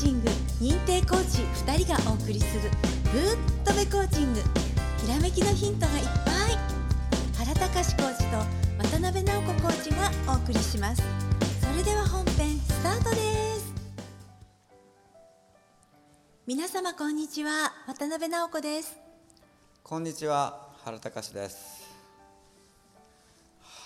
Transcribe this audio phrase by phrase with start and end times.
[0.00, 0.30] チング
[0.62, 2.70] 認定コーチ2人がお送りする
[3.12, 4.40] 「ぶっとべコーチング」
[5.04, 6.58] ひらめきのヒントがいっぱい。
[7.36, 8.38] 原隆コーチと
[8.78, 11.02] 渡辺直子コーチがお送りします。
[11.60, 13.16] それでは本編スタートで
[13.60, 13.74] す。
[16.46, 17.70] 皆様こんにちは。
[17.86, 18.96] 渡辺直子です。
[19.82, 20.70] こんにちは。
[20.82, 21.86] 原隆です。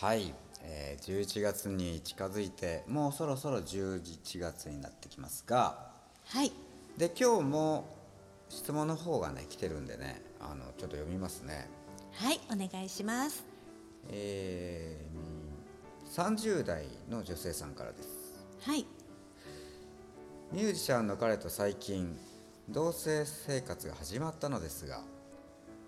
[0.01, 5.94] はい、えー、11月に近づいてもうそろそろ11月になってきますが
[6.27, 6.53] はい。
[6.97, 7.87] で今日も
[8.49, 11.69] 質問の方がね来てるんでねあのちょっと読みますね。
[12.13, 13.45] はいお願いします。
[14.11, 18.45] えー、30代の女性さんからです。
[18.63, 18.87] はい。
[20.53, 22.17] ミュージシャンの彼と最近
[22.69, 25.03] 同棲生活が始まったのですが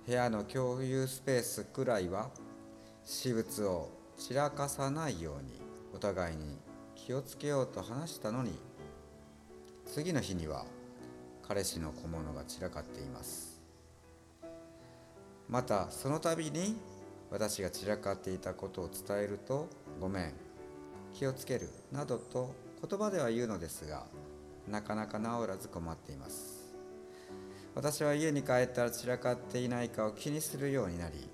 [0.07, 2.31] 部屋の共有スペースくらいは
[3.05, 5.61] 私物を散らかさないように
[5.95, 6.59] お互いに
[6.97, 8.59] 気をつけようと話したのに
[9.87, 10.65] 次の日には
[11.47, 13.63] 彼氏の小物が散らかっています。
[15.49, 16.77] またその度に
[17.31, 19.69] 私が散らかっていたことを伝えると
[20.01, 20.33] 「ごめん
[21.15, 22.53] 気をつける」などと
[22.87, 24.07] 言葉では言うのですが
[24.69, 26.67] なかなか治らず困っています。
[27.77, 31.29] 私は家に帰ったら散らかっていないかを気にするようになり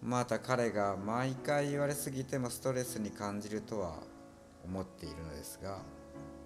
[0.00, 3.98] また彼が毎回言われすぎてもストレスに感じるとは
[4.64, 5.78] 思っているのですが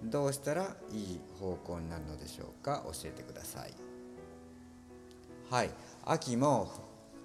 [0.03, 2.83] どうしたらいい方向になるのでしょうか？
[2.85, 3.73] 教えてください。
[5.49, 5.69] はい。
[6.05, 6.71] 秋も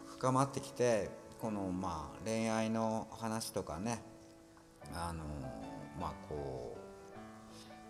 [0.07, 4.03] 深まってきてこのまあ恋愛の話とかね。
[4.95, 5.25] あの
[6.01, 6.77] まあこ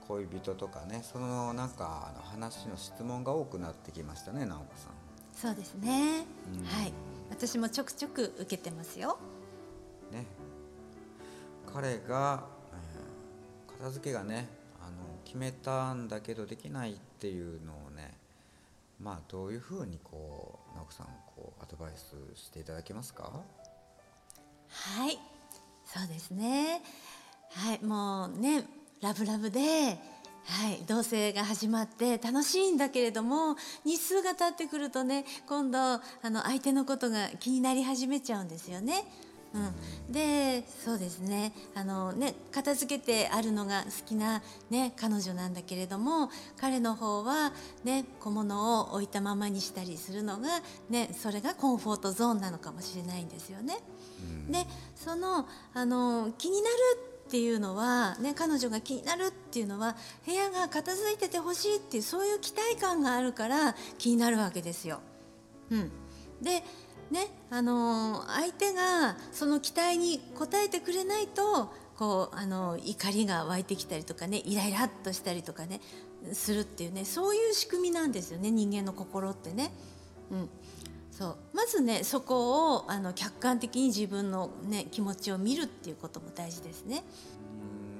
[0.05, 1.03] う恋人とかね。
[1.03, 4.93] そのなんかあの話の質問が多くなってきましたね直子さん。
[5.35, 6.93] そうですね、うんはい。
[7.31, 9.19] 私もちょくちょく受けてますよ。
[10.13, 10.27] ね。
[11.73, 14.49] 彼が、えー片付けがね
[15.35, 18.15] 決めたんだけどできないっていうのをね
[19.03, 23.25] まあどういうふうにこう直子さんこうアドバイスしていただけますか？
[24.69, 25.19] はい
[25.85, 26.81] そうですね
[27.51, 28.65] はいもうね
[29.03, 29.99] ラブラブで
[30.47, 39.05] はい、同棲が始まって楽しいんだけれども日数が経ってくるとね今度あの相手のことが気になり始めちゃうんですよね。
[39.55, 46.29] うん、でそうですねあのね片付けてあるのが好きな、ね、彼女なんだけれども
[46.61, 47.53] 彼の方は、
[47.85, 50.61] ね、小物を置いたままにしたりするのが、
[50.91, 53.79] ね、それがコンフォートゾーンなのかもしれないんですよね。
[54.51, 54.67] で
[54.97, 56.75] そのあの気になる
[57.27, 65.01] っていうのは、ね、彼女が気になるっていうのは部屋が片付いててほしいっていうそういう期待感があるから気になるわけですよ。
[65.71, 65.91] うん、
[66.43, 66.63] で
[67.11, 75.81] ねあの相手がその期待に応えてくれないとこうあの怒りが湧いてきたりとかねイライラっとしたりとかね
[76.33, 79.71] するっていうねそういう仕組みなんですよね人間の心ってね。
[80.31, 80.49] うん
[81.11, 87.05] そうまずねそこをあの客観的に自分の、ね、気持ちを見るっていうことも大事ですね。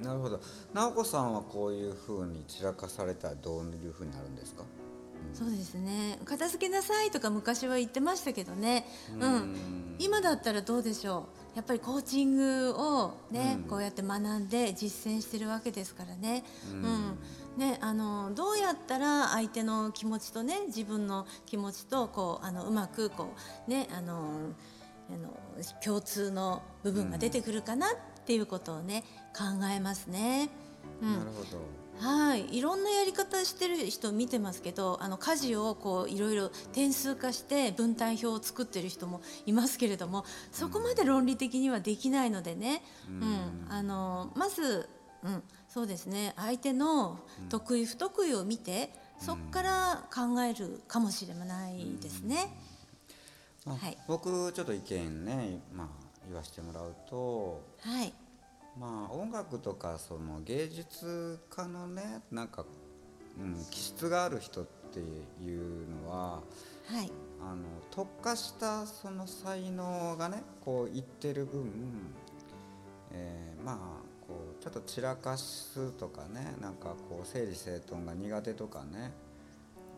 [0.03, 0.41] なるほど
[0.73, 4.63] 直子さんはこういうふうに散らかされたらどういうふうになるんですか？
[5.37, 6.17] そうですね。
[6.23, 9.21] 片付けなさいとか昔は言ってましたけどね、うん。
[9.21, 9.95] うん。
[9.99, 11.57] 今だったらどうでしょう。
[11.57, 13.69] やっぱりコーチングをね、うん。
[13.69, 16.81] こうやって学んで実践してるわけですからね,、ううん。
[16.83, 17.17] ん
[17.57, 23.33] ねあのどうやったら相手の気持ちとね自分の気持ちとこうあのうまくこ
[23.67, 24.51] うねあの
[25.09, 25.37] あの
[25.83, 27.89] 共通の部分が出てくるかなっ
[28.25, 29.03] ていうことをね
[29.37, 30.49] 考えますね。
[31.01, 31.19] うん。
[31.19, 43.67] なるほどはい、いろんなやり方してる人見てますけどあの家事をこういろいろ点数化して分担表を作ってる人もいますけれどもそこまで論理的にはできないのでね、うん。
[43.69, 44.89] あのまず、
[45.23, 46.33] うん、そうですね。
[46.35, 47.19] 相手の
[47.49, 52.53] 得意不得意を見てそこから考えるかもしれないですね。
[53.65, 53.97] まあはい。
[54.07, 55.87] 僕ちょっと意見ね、まあ、
[56.27, 58.13] 言わせてもらうとはい、
[58.79, 62.65] まあ音楽とかその芸術家のねなんか、
[63.39, 66.41] うん、気質がある人っていうのは
[66.87, 67.11] はい、
[67.41, 71.71] あの特化したその才能がねこういってる分、
[73.11, 73.75] えーまあ
[74.27, 79.11] こうちょっと散らかすとかねなんかこう整理整頓が苦手とかね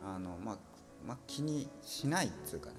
[0.05, 0.57] あの、まあ
[1.05, 2.75] まあ、気にしないっていうかね、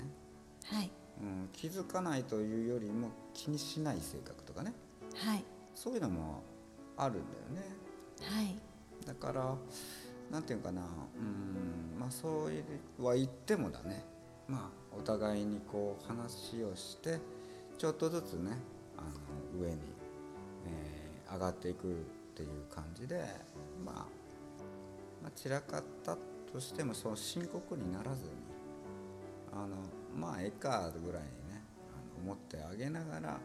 [0.64, 0.90] はい、
[1.22, 4.72] うん、気づかないというよりも気にしない性格とかね。
[5.14, 5.44] はい、
[5.78, 6.42] そういうのも
[6.96, 7.76] あるんだよね。
[8.20, 8.56] はい、
[9.06, 9.54] だから
[10.28, 10.82] なんていうかな。
[10.82, 14.04] うんまあそういうは言ってもだね。
[14.48, 17.20] まあお互いにこう話をして
[17.78, 18.58] ちょっとずつね
[18.96, 19.76] あの上に、
[20.66, 21.94] えー上がっていくっ
[22.34, 23.22] ていう感じで
[23.84, 23.94] まあ
[25.22, 26.16] まあ、散らかった
[26.50, 28.30] としてもその深刻にならずに
[29.52, 29.76] あの
[30.18, 33.38] まあええかぐらいにねあの思ってあげながらあの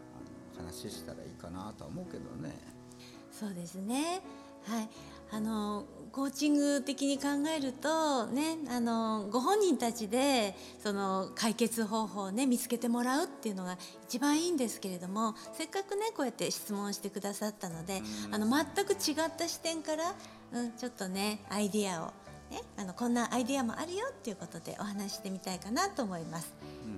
[0.57, 2.55] 話したらいいかなとは思うけどね。
[3.31, 4.21] そうですね。
[4.65, 4.89] はい。
[5.31, 7.23] あのコーチング的に考
[7.57, 20.13] えるとねあのご本人たちでその解決方法をね見つけてもらうっていうのが一番いいんですけれどもせっかくねこうやって質問してくださったのであの全く違った視点から、
[20.53, 22.05] うん、ちょっとねアイディアを、
[22.51, 26.53] ね、あのこんなアイディアもあるよっていうことでお話ししてみたいかなと思います。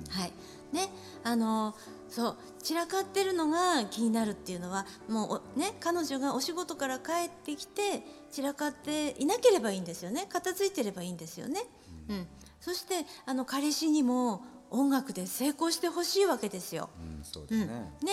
[0.09, 0.31] はい
[0.75, 0.89] ね、
[1.23, 1.73] あの
[2.09, 10.27] そう散らかってるのが気になるっていうのはもうね彼女がお仕事から帰ってきて散らかっていなければいいんですよね。
[10.29, 11.61] 片付いてればいいんですよね。
[12.09, 12.27] うん、
[12.61, 16.89] そしてあの彼氏にも音楽で成功してほしいわけですよ。
[16.99, 17.67] うん、そうだうん、ね。
[17.67, 18.11] ね、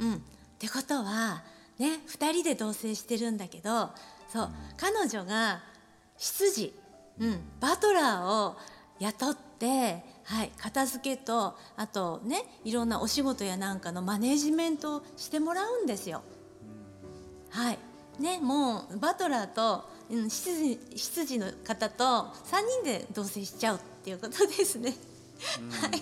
[0.00, 0.18] うん、っ
[0.58, 1.42] てことは
[1.78, 3.90] ね2人で同棲してるんだけど
[4.28, 5.60] そう、彼女が
[6.18, 6.74] 執事、
[7.18, 8.56] うん、バトラーを
[9.00, 16.22] 雇って、はい、片付けとあとねいろんなお仕事やなんかのマネジメントをしてもらうんですよ。
[17.50, 17.78] はい
[18.20, 20.44] ね、もうバトラーと、うん、執
[21.24, 24.94] 事の方と3人で同棲しちゃうっていうことですね。
[25.80, 26.00] はい、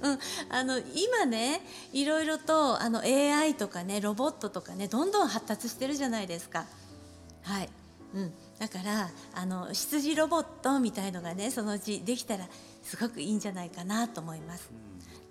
[0.00, 0.18] うん、
[0.48, 1.60] あの今ね
[1.92, 6.64] いろいろとあの AI とかねロボットとかねどんどん発達してるじゃないですか。
[7.42, 7.68] はい、
[8.14, 12.46] うん、だからあの羊ロボットみたいのがねそのうちできたら
[12.82, 14.70] すごくいいんじゃないかなと思います。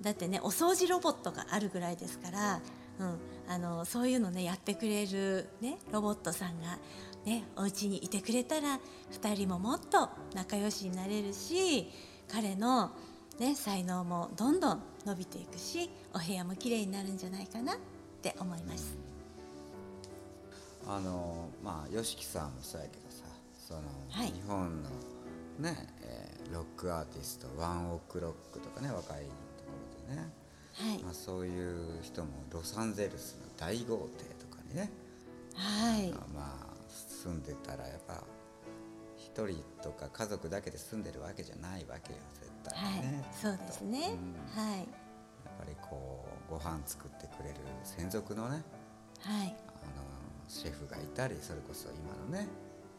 [0.01, 2.61] だってねお掃除ロボットがあるぐらいですから、
[2.99, 3.17] うん、
[3.47, 6.77] あのそういうのねやってくれる、ね、ロボットさんが、
[7.25, 8.79] ね、お家にいてくれたら
[9.11, 11.89] 2人ももっと仲良しになれるし
[12.31, 12.91] 彼の、
[13.39, 17.77] ね、才能もどんどん伸びていくしお部屋も綺麗になるんじゃないかなっ
[18.21, 19.14] て思います。
[20.87, 23.25] あのまあ YOSHIKI さんもそうやけどさ
[23.67, 24.27] その、はい。
[24.27, 24.89] 日本の
[25.59, 29.71] ね、えーロックアーティストワンオクロックとかね若いとこ
[30.07, 30.29] ろでね、
[30.73, 31.03] はい。
[31.03, 34.91] まあ、そういう人もロサンゼルスの大豪邸とかにね、
[35.55, 36.11] はい。
[36.33, 38.23] まあ住んでたらやっぱ
[39.17, 43.01] 一人とか家族だけで住んでるわけじゃないわけよ絶対はい。
[43.01, 44.15] ね、そうですね、
[44.55, 44.63] うん。
[44.63, 44.77] はい。
[44.77, 44.87] やっ
[45.57, 48.61] ぱりこうご飯作ってくれる専属のね
[49.21, 49.55] はい
[50.47, 52.47] シェフがいたりそれこそ今のね、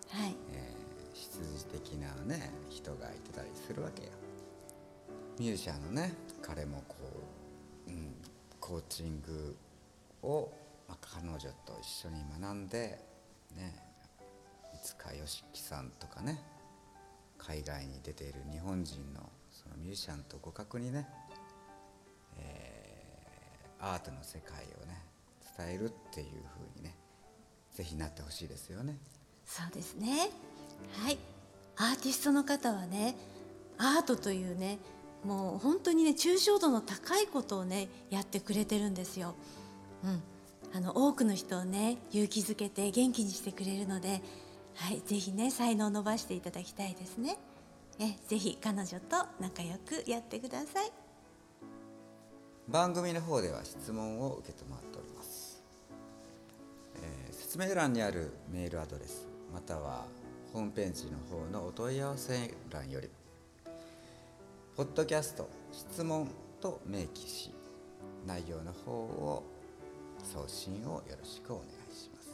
[0.08, 0.36] はい。
[0.52, 4.10] えー羊的なね人がいてたりするわけよ。
[5.38, 6.12] ミュージシャンのね
[6.42, 6.94] 彼もこ
[7.88, 8.14] う、うん、
[8.60, 9.56] コーチング
[10.22, 10.52] を、
[10.86, 13.00] まあ、彼女と一緒に学んで
[13.56, 13.82] ね
[14.74, 16.38] いつか YOSHIKI さんとかね
[17.38, 19.20] 海外に出ている日本人の
[19.50, 21.08] そのミュージシャンと互角にね、
[22.38, 22.86] えー
[23.78, 25.02] アートの世界をね
[25.56, 26.26] 伝えるっていう
[26.56, 26.94] 風にね
[27.76, 28.98] ぜひなってほしいですよね。
[29.44, 30.30] そうですね
[30.92, 31.18] はい
[31.76, 33.14] アーティストの方はね
[33.78, 34.78] アートというね
[35.24, 39.34] もう本当にね抽象度の高いことをねやってくれてるんですよ。
[40.04, 40.22] うん、
[40.74, 44.22] あの多くの人をね勇気づけて元気にしてくれるので、
[44.74, 47.38] はい、ぜひね才能を伸ばしていただきたいですね。
[47.98, 50.92] えぜひ彼女と仲良くやってください。
[52.68, 55.35] 番組の方では質問を受け止まっております、えー
[57.56, 60.04] 説明欄にあるメールアドレスまたは
[60.52, 63.08] ホームページの方のお問い合わせ欄より
[64.76, 66.28] ポッドキャスト質問
[66.60, 67.54] と明記し
[68.26, 69.42] 内容の方を
[70.22, 72.28] 送信をよろしくお願いします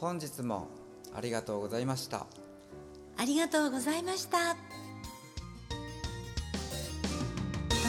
[0.00, 0.66] 本日も
[1.14, 2.26] ありがとうございました
[3.16, 4.56] ありがとうございました。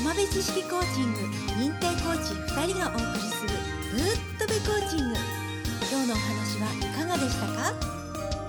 [0.07, 1.19] 浜辺知識コーチング
[1.59, 3.36] 認定コーチ2人がお送りする
[4.67, 5.15] コーチング。
[5.89, 7.71] 今日のお話はいかがでしたか？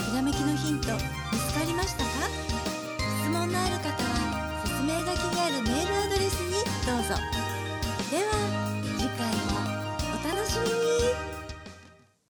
[0.03, 0.99] ひらめきのヒント見
[1.39, 2.09] つかりましたか？
[3.23, 7.15] 質問のある方は説明書きにあるメールアドレスにどうぞ。
[8.11, 8.58] では